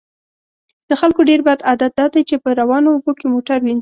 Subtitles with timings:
[0.89, 3.69] د خلکو ډیر بد عادت دا دی چې په روانو اوبو کې موټر وینځي